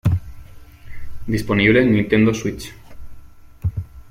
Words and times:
Disponible 1.27 1.83
en 1.83 1.91
Nintendo 1.93 2.33
Switch. 2.33 2.73